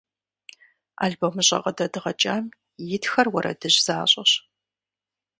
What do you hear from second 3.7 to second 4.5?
защӏэщ.